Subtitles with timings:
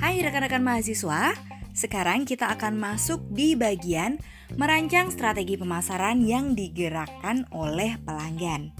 [0.00, 1.36] Hai rekan-rekan mahasiswa,
[1.76, 4.16] sekarang kita akan masuk di bagian
[4.56, 8.72] merancang strategi pemasaran yang digerakkan oleh pelanggan.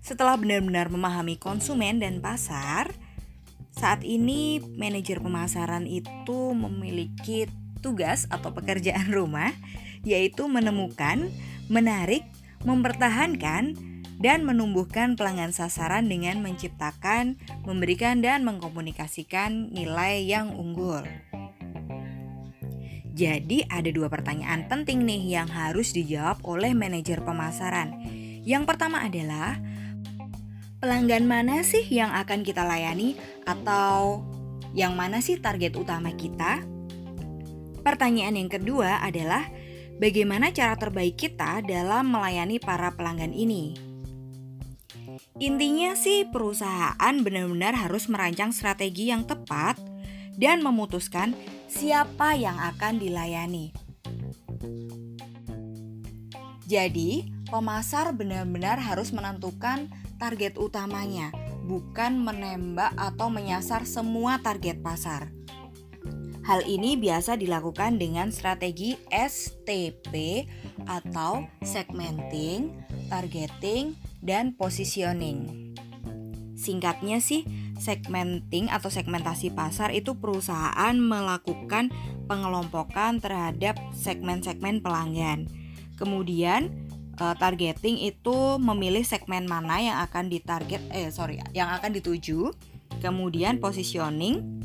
[0.00, 2.88] Setelah benar-benar memahami konsumen dan pasar,
[3.76, 7.52] saat ini manajer pemasaran itu memiliki
[7.84, 9.52] tugas atau pekerjaan rumah
[10.08, 11.28] yaitu menemukan,
[11.68, 12.24] menarik,
[12.64, 13.91] mempertahankan,
[14.22, 17.34] dan menumbuhkan pelanggan sasaran dengan menciptakan,
[17.66, 21.02] memberikan, dan mengkomunikasikan nilai yang unggul.
[23.12, 27.98] Jadi, ada dua pertanyaan penting nih yang harus dijawab oleh manajer pemasaran.
[28.46, 29.58] Yang pertama adalah
[30.80, 34.22] pelanggan mana sih yang akan kita layani, atau
[34.72, 36.62] yang mana sih target utama kita?
[37.82, 39.50] Pertanyaan yang kedua adalah
[39.98, 43.91] bagaimana cara terbaik kita dalam melayani para pelanggan ini.
[45.40, 49.76] Intinya sih perusahaan benar-benar harus merancang strategi yang tepat
[50.36, 51.36] dan memutuskan
[51.68, 53.72] siapa yang akan dilayani.
[56.68, 61.28] Jadi, pemasar benar-benar harus menentukan target utamanya,
[61.68, 65.28] bukan menembak atau menyasar semua target pasar.
[66.42, 70.42] Hal ini biasa dilakukan dengan strategi STP
[70.90, 72.74] atau segmenting,
[73.06, 75.74] targeting, dan positioning.
[76.54, 77.42] Singkatnya sih,
[77.82, 81.90] segmenting atau segmentasi pasar itu perusahaan melakukan
[82.30, 85.50] pengelompokan terhadap segmen-segmen pelanggan.
[85.98, 86.70] Kemudian
[87.18, 92.54] eh, targeting itu memilih segmen mana yang akan ditarget eh sorry yang akan dituju.
[93.02, 94.62] Kemudian positioning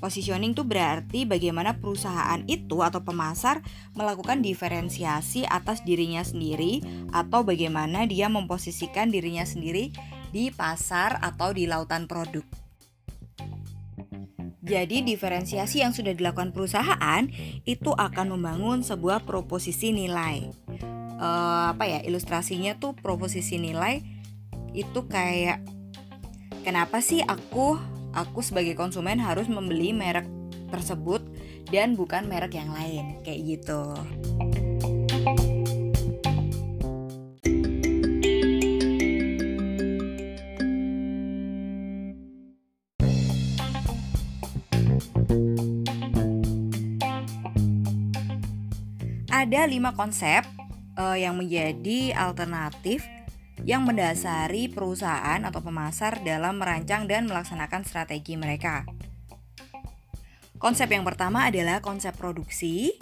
[0.00, 3.60] Positioning itu berarti bagaimana perusahaan itu atau pemasar
[3.92, 6.80] melakukan diferensiasi atas dirinya sendiri
[7.12, 9.92] atau bagaimana dia memposisikan dirinya sendiri
[10.32, 12.42] di pasar atau di lautan produk.
[14.60, 17.28] Jadi diferensiasi yang sudah dilakukan perusahaan
[17.68, 20.48] itu akan membangun sebuah proposisi nilai.
[21.16, 21.28] E,
[21.76, 24.00] apa ya ilustrasinya tuh proposisi nilai
[24.76, 25.64] itu kayak
[26.62, 30.26] kenapa sih aku aku sebagai konsumen harus membeli merek
[30.70, 31.22] tersebut
[31.70, 33.82] dan bukan merek yang lain kayak gitu.
[49.30, 50.44] Ada lima konsep
[51.00, 53.02] uh, yang menjadi alternatif
[53.64, 58.84] yang mendasari perusahaan atau pemasar dalam merancang dan melaksanakan strategi mereka.
[60.60, 62.92] Konsep yang pertama adalah konsep produksi,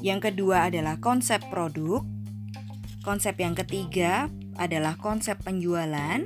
[0.00, 2.00] yang kedua adalah konsep produk,
[3.04, 6.24] konsep yang ketiga adalah konsep penjualan,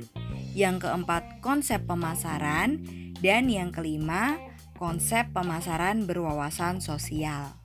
[0.55, 2.79] yang keempat konsep pemasaran,
[3.19, 4.39] dan yang kelima
[4.79, 7.56] konsep pemasaran berwawasan sosial.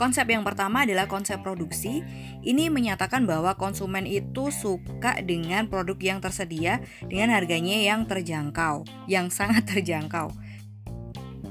[0.00, 2.02] Konsep yang pertama adalah konsep produksi.
[2.42, 9.28] Ini menyatakan bahwa konsumen itu suka dengan produk yang tersedia dengan harganya yang terjangkau, yang
[9.38, 10.32] sangat terjangkau.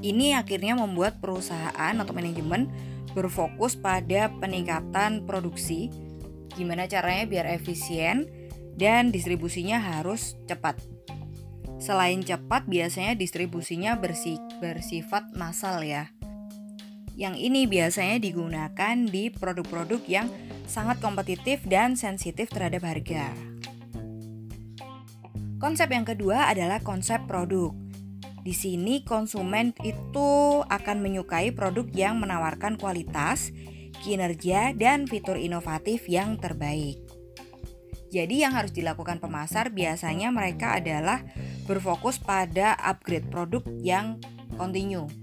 [0.02, 2.66] Ini akhirnya membuat perusahaan atau manajemen
[3.14, 5.94] berfokus pada peningkatan produksi.
[6.58, 8.26] Gimana caranya biar efisien
[8.74, 10.80] dan distribusinya harus cepat.
[11.82, 16.10] Selain cepat, biasanya distribusinya bersifat massal ya.
[17.12, 20.32] Yang ini biasanya digunakan di produk-produk yang
[20.64, 23.28] sangat kompetitif dan sensitif terhadap harga.
[25.60, 27.70] Konsep yang kedua adalah konsep produk.
[28.42, 30.30] Di sini konsumen itu
[30.66, 33.54] akan menyukai produk yang menawarkan kualitas,
[34.02, 36.98] kinerja, dan fitur inovatif yang terbaik.
[38.10, 41.22] Jadi yang harus dilakukan pemasar biasanya mereka adalah
[41.70, 44.18] berfokus pada upgrade produk yang
[44.58, 45.21] continue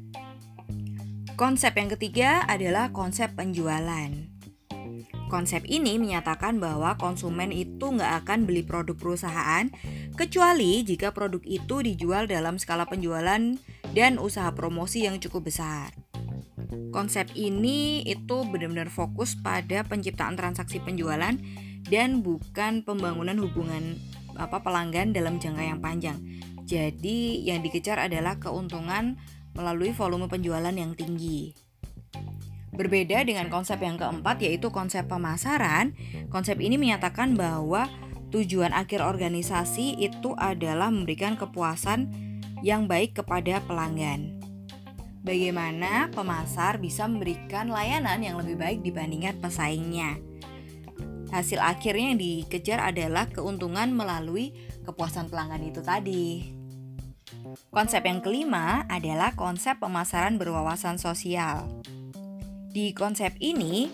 [1.39, 4.11] Konsep yang ketiga adalah konsep penjualan.
[5.31, 9.71] Konsep ini menyatakan bahwa konsumen itu nggak akan beli produk perusahaan
[10.19, 13.55] kecuali jika produk itu dijual dalam skala penjualan
[13.95, 15.95] dan usaha promosi yang cukup besar.
[16.91, 21.39] Konsep ini itu benar-benar fokus pada penciptaan transaksi penjualan
[21.87, 23.95] dan bukan pembangunan hubungan
[24.35, 26.19] apa pelanggan dalam jangka yang panjang.
[26.67, 29.15] Jadi yang dikejar adalah keuntungan
[29.53, 31.53] melalui volume penjualan yang tinggi.
[32.79, 35.91] Berbeda dengan konsep yang keempat yaitu konsep pemasaran,
[36.31, 37.91] konsep ini menyatakan bahwa
[38.31, 42.07] tujuan akhir organisasi itu adalah memberikan kepuasan
[42.63, 44.39] yang baik kepada pelanggan.
[45.19, 50.15] Bagaimana pemasar bisa memberikan layanan yang lebih baik dibandingkan pesaingnya.
[51.29, 54.49] hasil akhirnya yang dikejar adalah keuntungan melalui
[54.81, 56.58] kepuasan pelanggan itu tadi.
[57.69, 61.69] Konsep yang kelima adalah konsep pemasaran berwawasan sosial.
[62.69, 63.89] Di konsep ini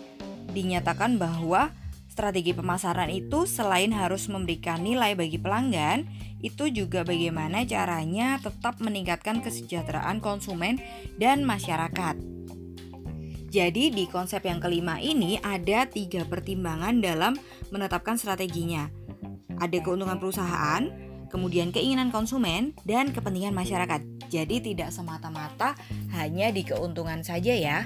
[0.52, 1.72] dinyatakan bahwa
[2.08, 6.08] strategi pemasaran itu selain harus memberikan nilai bagi pelanggan,
[6.40, 10.80] itu juga bagaimana caranya tetap meningkatkan kesejahteraan konsumen
[11.16, 12.16] dan masyarakat.
[13.46, 17.38] Jadi di konsep yang kelima ini ada tiga pertimbangan dalam
[17.72, 18.92] menetapkan strateginya.
[19.56, 20.84] Ada keuntungan perusahaan,
[21.36, 24.00] kemudian keinginan konsumen, dan kepentingan masyarakat.
[24.32, 25.76] Jadi tidak semata-mata
[26.16, 27.84] hanya di keuntungan saja ya.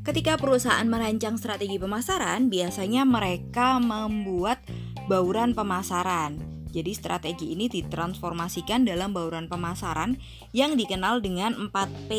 [0.00, 4.64] Ketika perusahaan merancang strategi pemasaran, biasanya mereka membuat
[5.06, 6.49] bauran pemasaran.
[6.70, 10.14] Jadi strategi ini ditransformasikan dalam bauran pemasaran
[10.54, 12.10] yang dikenal dengan 4P.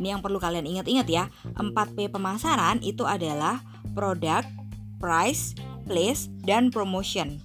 [0.00, 1.28] Ini yang perlu kalian ingat-ingat ya.
[1.54, 3.60] 4P pemasaran itu adalah
[3.92, 4.48] product,
[4.96, 5.52] price,
[5.84, 7.40] place, dan promotion.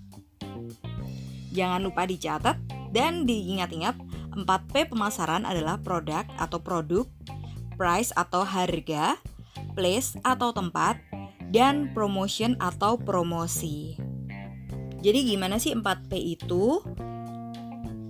[1.51, 2.59] Jangan lupa dicatat
[2.91, 3.95] dan diingat-ingat
[4.35, 7.07] 4P pemasaran adalah produk atau produk,
[7.79, 9.15] price atau harga,
[9.75, 10.99] place atau tempat,
[11.55, 14.04] dan promotion atau promosi.
[15.05, 16.81] Jadi gimana sih 4P itu?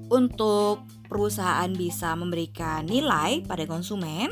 [0.07, 4.31] Untuk perusahaan bisa memberikan nilai pada konsumen,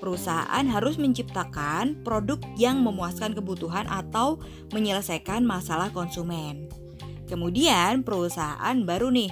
[0.00, 4.40] perusahaan harus menciptakan produk yang memuaskan kebutuhan atau
[4.72, 6.72] menyelesaikan masalah konsumen.
[7.28, 9.30] Kemudian perusahaan baru nih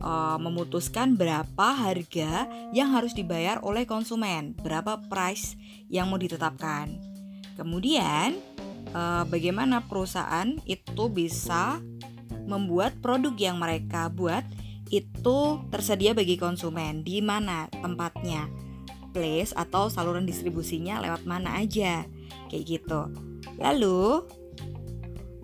[0.00, 5.60] uh, memutuskan berapa harga yang harus dibayar oleh konsumen, berapa price
[5.92, 6.88] yang mau ditetapkan.
[7.58, 8.38] Kemudian,
[8.94, 11.82] uh, bagaimana perusahaan itu bisa
[12.48, 14.42] membuat produk yang mereka buat
[14.88, 18.48] itu tersedia bagi konsumen di mana tempatnya,
[19.12, 22.08] place atau saluran distribusinya lewat mana aja,
[22.48, 23.12] kayak gitu.
[23.60, 24.24] Lalu,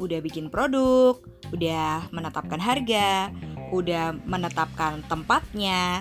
[0.00, 1.20] udah bikin produk,
[1.52, 3.28] udah menetapkan harga,
[3.68, 6.00] udah menetapkan tempatnya,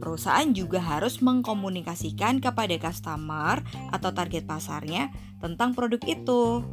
[0.00, 3.60] perusahaan juga harus mengkomunikasikan kepada customer
[3.92, 6.64] atau target pasarnya tentang produk itu.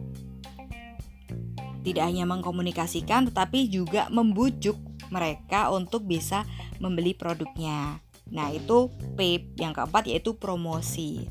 [1.88, 4.76] Tidak hanya mengkomunikasikan, tetapi juga membujuk
[5.08, 6.44] mereka untuk bisa
[6.84, 8.04] membeli produknya.
[8.28, 11.24] Nah, itu P yang keempat yaitu promosi.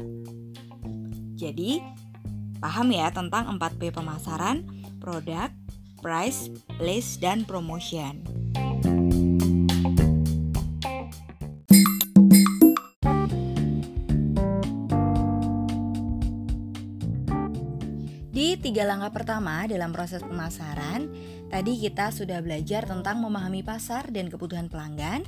[1.36, 1.84] Jadi,
[2.56, 4.64] paham ya tentang 4P pemasaran,
[4.96, 5.52] produk,
[6.00, 6.48] price,
[6.80, 8.24] place, dan promotion.
[18.66, 21.06] Tiga langkah pertama dalam proses pemasaran,
[21.46, 25.22] tadi kita sudah belajar tentang memahami pasar dan kebutuhan pelanggan.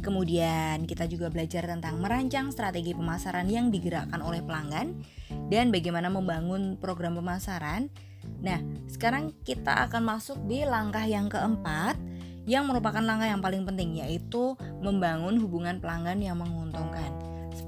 [0.00, 5.04] Kemudian kita juga belajar tentang merancang strategi pemasaran yang digerakkan oleh pelanggan
[5.52, 7.92] dan bagaimana membangun program pemasaran.
[8.40, 8.56] Nah,
[8.88, 12.00] sekarang kita akan masuk di langkah yang keempat
[12.48, 17.12] yang merupakan langkah yang paling penting yaitu membangun hubungan pelanggan yang menguntungkan.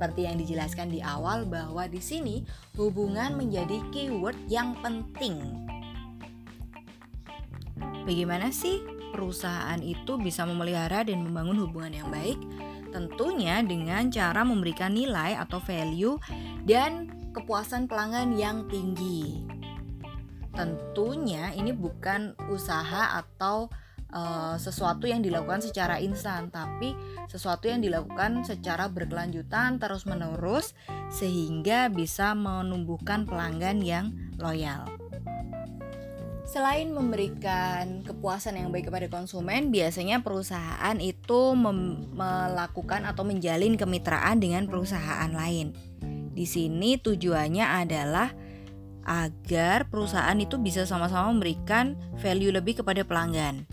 [0.00, 2.40] Seperti yang dijelaskan di awal bahwa di sini
[2.72, 5.36] hubungan menjadi keyword yang penting.
[8.08, 8.80] Bagaimana sih
[9.12, 12.40] perusahaan itu bisa memelihara dan membangun hubungan yang baik?
[12.88, 16.16] Tentunya dengan cara memberikan nilai atau value
[16.64, 19.44] dan kepuasan pelanggan yang tinggi.
[20.56, 23.68] Tentunya ini bukan usaha atau
[24.12, 26.94] uh, sesuatu yang dilakukan secara instan, tapi
[27.30, 30.74] sesuatu yang dilakukan secara berkelanjutan terus-menerus
[31.10, 34.86] sehingga bisa menumbuhkan pelanggan yang loyal.
[36.50, 41.54] Selain memberikan kepuasan yang baik kepada konsumen, biasanya perusahaan itu
[42.10, 45.70] melakukan atau menjalin kemitraan dengan perusahaan lain.
[46.34, 48.34] Di sini tujuannya adalah
[49.06, 53.70] agar perusahaan itu bisa sama-sama memberikan value lebih kepada pelanggan.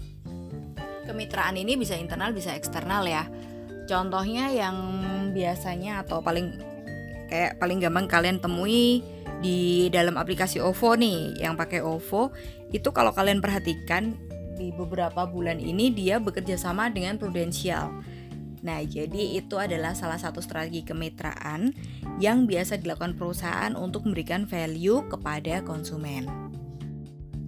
[1.07, 3.25] Kemitraan ini bisa internal bisa eksternal ya.
[3.87, 4.75] Contohnya yang
[5.31, 6.59] biasanya atau paling
[7.31, 8.99] kayak paling gampang kalian temui
[9.39, 12.33] di dalam aplikasi OVO nih yang pakai OVO
[12.75, 14.17] itu kalau kalian perhatikan
[14.57, 17.93] di beberapa bulan ini dia bekerja sama dengan Prudential.
[18.65, 21.71] Nah, jadi itu adalah salah satu strategi kemitraan
[22.17, 26.25] yang biasa dilakukan perusahaan untuk memberikan value kepada konsumen.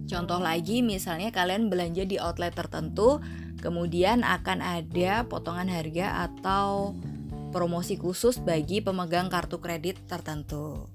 [0.06, 3.18] Contoh lagi, misalnya kalian belanja di outlet tertentu,
[3.60, 6.96] Kemudian akan ada potongan harga atau
[7.52, 10.88] promosi khusus bagi pemegang kartu kredit tertentu.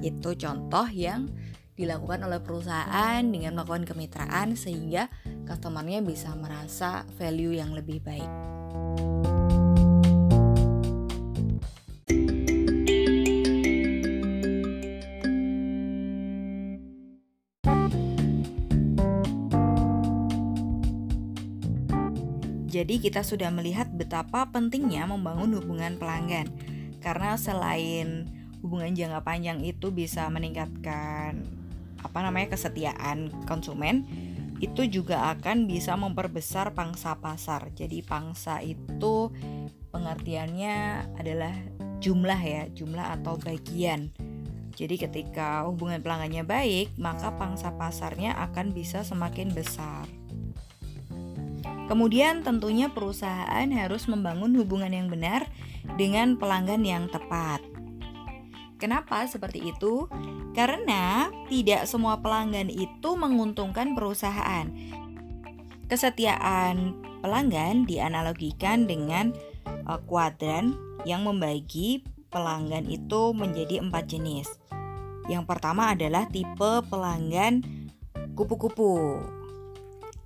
[0.00, 1.28] Itu contoh yang
[1.76, 5.08] dilakukan oleh perusahaan dengan melakukan kemitraan sehingga
[5.48, 8.28] customernya bisa merasa value yang lebih baik.
[22.80, 26.48] Jadi kita sudah melihat betapa pentingnya membangun hubungan pelanggan.
[27.04, 28.24] Karena selain
[28.64, 31.44] hubungan jangka panjang itu bisa meningkatkan
[32.00, 34.08] apa namanya kesetiaan konsumen,
[34.64, 37.68] itu juga akan bisa memperbesar pangsa pasar.
[37.76, 39.28] Jadi pangsa itu
[39.92, 41.52] pengertiannya adalah
[42.00, 44.08] jumlah ya, jumlah atau bagian.
[44.72, 50.08] Jadi ketika hubungan pelanggannya baik, maka pangsa pasarnya akan bisa semakin besar.
[51.90, 55.50] Kemudian tentunya perusahaan harus membangun hubungan yang benar
[55.98, 57.58] dengan pelanggan yang tepat.
[58.78, 60.06] Kenapa seperti itu?
[60.54, 64.70] Karena tidak semua pelanggan itu menguntungkan perusahaan.
[65.90, 66.94] Kesetiaan
[67.26, 69.34] pelanggan dianalogikan dengan
[69.90, 74.46] uh, kuadran yang membagi pelanggan itu menjadi empat jenis.
[75.26, 77.66] Yang pertama adalah tipe pelanggan
[78.38, 79.18] kupu-kupu.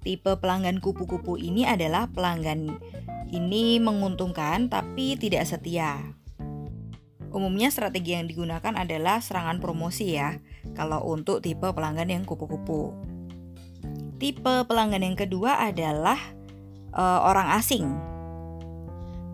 [0.05, 2.77] Tipe pelanggan kupu-kupu ini adalah pelanggan
[3.33, 6.15] ini menguntungkan tapi tidak setia.
[7.35, 10.39] Umumnya strategi yang digunakan adalah serangan promosi ya,
[10.79, 12.95] kalau untuk tipe pelanggan yang kupu-kupu.
[14.23, 16.21] Tipe pelanggan yang kedua adalah
[16.95, 17.91] uh, orang asing.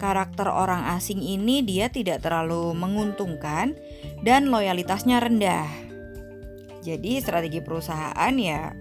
[0.01, 3.77] Karakter orang asing ini dia tidak terlalu menguntungkan
[4.25, 5.69] dan loyalitasnya rendah.
[6.81, 8.73] Jadi strategi perusahaan ya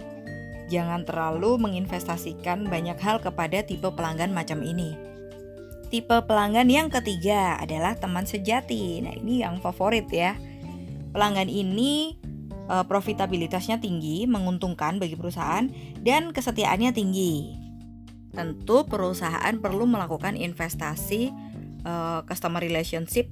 [0.70, 4.96] jangan terlalu menginvestasikan banyak hal kepada tipe pelanggan macam ini.
[5.90, 9.02] Tipe pelanggan yang ketiga adalah teman sejati.
[9.02, 10.38] Nah, ini yang favorit ya.
[11.10, 12.14] Pelanggan ini
[12.70, 15.66] e, profitabilitasnya tinggi, menguntungkan bagi perusahaan
[16.06, 17.58] dan kesetiaannya tinggi.
[18.30, 21.34] Tentu perusahaan perlu melakukan investasi
[21.82, 21.94] e,
[22.30, 23.26] customer relationship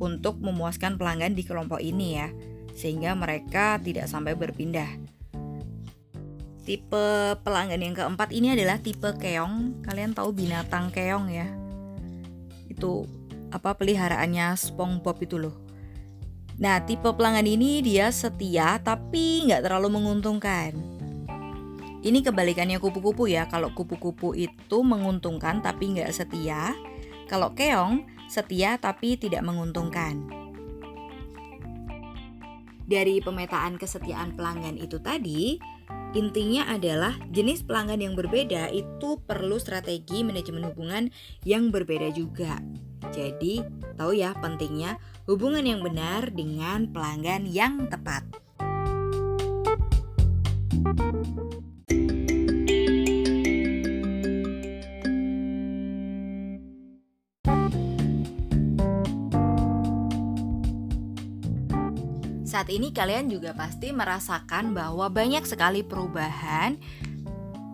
[0.00, 2.32] untuk memuaskan pelanggan di kelompok ini ya,
[2.72, 5.19] sehingga mereka tidak sampai berpindah.
[6.70, 9.82] Tipe pelanggan yang keempat ini adalah tipe keong.
[9.82, 11.50] Kalian tahu binatang keong ya?
[12.70, 13.10] Itu
[13.50, 15.58] apa peliharaannya SpongeBob itu loh.
[16.62, 20.70] Nah, tipe pelanggan ini dia setia tapi nggak terlalu menguntungkan.
[22.06, 23.50] Ini kebalikannya kupu-kupu ya.
[23.50, 26.78] Kalau kupu-kupu itu menguntungkan tapi nggak setia.
[27.26, 30.22] Kalau keong setia tapi tidak menguntungkan.
[32.86, 35.58] Dari pemetaan kesetiaan pelanggan itu tadi,
[36.10, 41.06] Intinya adalah jenis pelanggan yang berbeda itu perlu strategi manajemen hubungan
[41.46, 42.58] yang berbeda juga.
[43.14, 43.62] Jadi,
[43.94, 44.98] tahu ya pentingnya
[45.30, 48.26] hubungan yang benar dengan pelanggan yang tepat.
[62.60, 66.76] Saat ini kalian juga pasti merasakan bahwa banyak sekali perubahan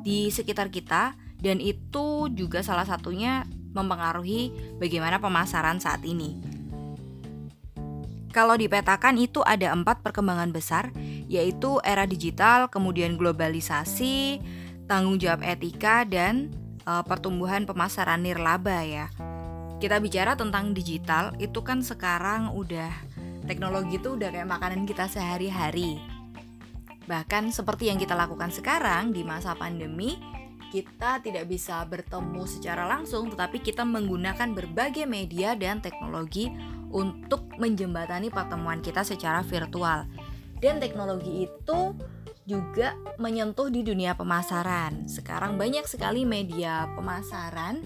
[0.07, 3.43] di sekitar kita dan itu juga salah satunya
[3.75, 6.39] mempengaruhi bagaimana pemasaran saat ini.
[8.31, 10.95] Kalau dipetakan itu ada empat perkembangan besar,
[11.27, 14.39] yaitu era digital, kemudian globalisasi,
[14.87, 16.55] tanggung jawab etika, dan
[16.87, 19.11] e, pertumbuhan pemasaran nirlaba ya.
[19.83, 23.16] Kita bicara tentang digital, itu kan sekarang udah
[23.47, 26.03] teknologi itu udah kayak makanan kita sehari-hari.
[27.07, 30.19] Bahkan seperti yang kita lakukan sekarang di masa pandemi,
[30.75, 36.51] kita tidak bisa bertemu secara langsung, tetapi kita menggunakan berbagai media dan teknologi
[36.91, 40.11] untuk menjembatani pertemuan kita secara virtual.
[40.59, 41.79] Dan teknologi itu
[42.47, 45.11] juga menyentuh di dunia pemasaran.
[45.11, 47.83] Sekarang banyak sekali media pemasaran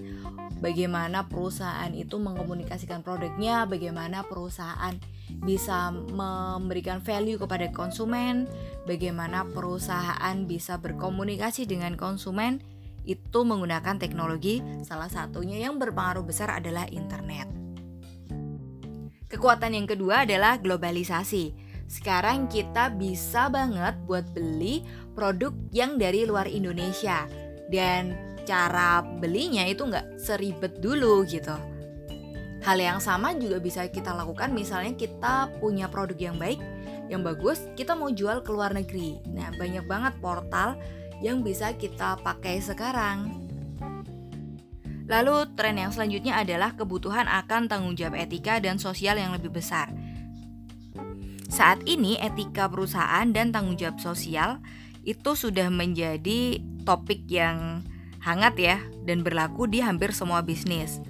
[0.60, 4.92] bagaimana perusahaan itu mengkomunikasikan produknya, bagaimana perusahaan
[5.40, 8.44] bisa memberikan value kepada konsumen,
[8.84, 12.60] bagaimana perusahaan bisa berkomunikasi dengan konsumen
[13.08, 14.60] itu menggunakan teknologi.
[14.84, 17.48] Salah satunya yang berpengaruh besar adalah internet.
[19.32, 24.86] Kekuatan yang kedua adalah globalisasi sekarang kita bisa banget buat beli
[25.18, 27.26] produk yang dari luar Indonesia
[27.66, 28.14] dan
[28.46, 31.52] cara belinya itu nggak seribet dulu gitu.
[32.62, 36.62] Hal yang sama juga bisa kita lakukan misalnya kita punya produk yang baik,
[37.10, 39.18] yang bagus, kita mau jual ke luar negeri.
[39.32, 40.78] Nah, banyak banget portal
[41.18, 43.50] yang bisa kita pakai sekarang.
[45.10, 49.90] Lalu tren yang selanjutnya adalah kebutuhan akan tanggung jawab etika dan sosial yang lebih besar.
[51.50, 54.62] Saat ini etika perusahaan dan tanggung jawab sosial
[55.02, 57.82] itu sudah menjadi topik yang
[58.22, 61.02] hangat ya dan berlaku di hampir semua bisnis.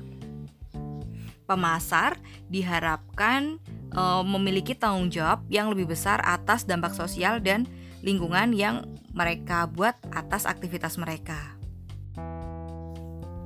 [1.45, 2.17] Pemasar
[2.49, 3.61] diharapkan
[3.93, 7.69] e, memiliki tanggung jawab yang lebih besar atas dampak sosial dan
[8.01, 11.60] lingkungan yang mereka buat atas aktivitas mereka.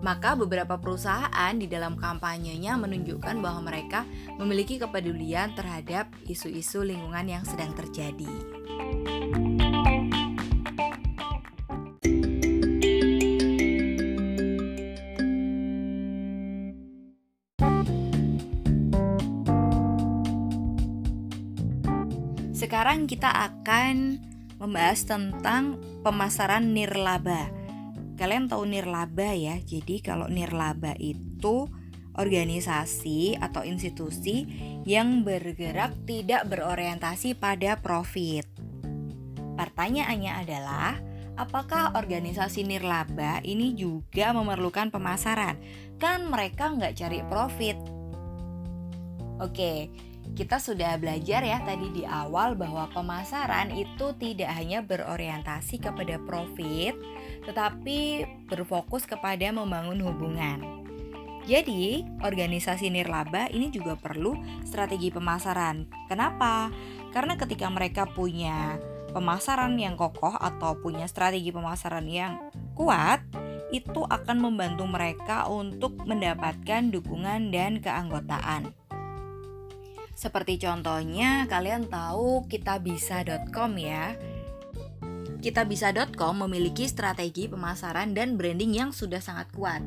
[0.05, 4.05] Maka beberapa perusahaan di dalam kampanyenya menunjukkan bahwa mereka
[4.37, 8.29] memiliki kepedulian terhadap isu-isu lingkungan yang sedang terjadi.
[22.53, 24.21] Sekarang kita akan
[24.61, 27.64] membahas tentang pemasaran nirlaba
[28.15, 29.59] kalian tahu nirlaba ya.
[29.59, 31.67] Jadi kalau nirlaba itu
[32.15, 34.47] organisasi atau institusi
[34.87, 38.47] yang bergerak tidak berorientasi pada profit.
[39.55, 40.99] Pertanyaannya adalah,
[41.35, 45.59] apakah organisasi nirlaba ini juga memerlukan pemasaran?
[45.99, 47.79] Kan mereka nggak cari profit.
[49.43, 49.91] Oke,
[50.35, 56.99] kita sudah belajar ya tadi di awal bahwa pemasaran itu tidak hanya berorientasi kepada profit,
[57.47, 60.59] tetapi berfokus kepada membangun hubungan.
[61.47, 64.35] Jadi, organisasi nirlaba ini juga perlu
[64.67, 65.87] strategi pemasaran.
[66.11, 66.73] Kenapa?
[67.13, 68.81] Karena ketika mereka punya
[69.15, 73.23] pemasaran yang kokoh atau punya strategi pemasaran yang kuat,
[73.71, 78.84] itu akan membantu mereka untuk mendapatkan dukungan dan keanggotaan.
[80.15, 84.15] Seperti contohnya kalian tahu kitabisa.com ya.
[85.43, 89.83] Kitabisa.com memiliki strategi pemasaran dan branding yang sudah sangat kuat.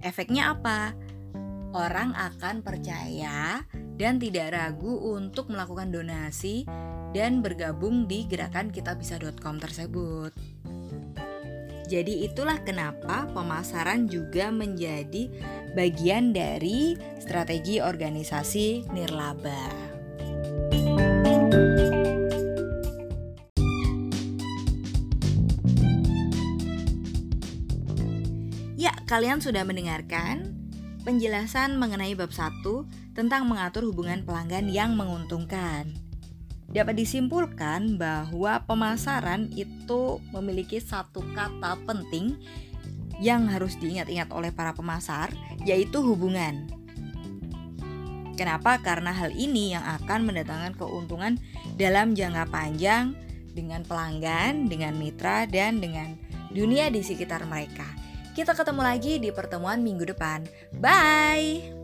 [0.00, 0.94] Efeknya apa?
[1.76, 3.60] Orang akan percaya
[4.00, 6.64] dan tidak ragu untuk melakukan donasi
[7.12, 10.32] dan bergabung di gerakan kitabisa.com tersebut.
[11.88, 15.32] Jadi itulah kenapa pemasaran juga menjadi
[15.78, 19.70] bagian dari strategi organisasi nirlaba.
[28.74, 30.50] Ya, kalian sudah mendengarkan
[31.06, 35.94] penjelasan mengenai bab 1 tentang mengatur hubungan pelanggan yang menguntungkan
[36.68, 42.36] dapat disimpulkan bahwa pemasaran itu memiliki satu kata penting
[43.18, 45.34] yang harus diingat-ingat oleh para pemasar,
[45.66, 46.66] yaitu hubungan.
[48.38, 48.78] Kenapa?
[48.78, 51.42] Karena hal ini yang akan mendatangkan keuntungan
[51.74, 53.18] dalam jangka panjang
[53.50, 56.14] dengan pelanggan, dengan mitra, dan dengan
[56.54, 57.86] dunia di sekitar mereka.
[58.38, 60.46] Kita ketemu lagi di pertemuan minggu depan.
[60.78, 61.77] Bye!